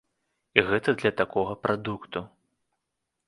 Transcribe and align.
І 0.59 0.63
гэта 0.69 0.95
для 1.01 1.11
такога 1.19 1.53
прадукту! 1.65 2.19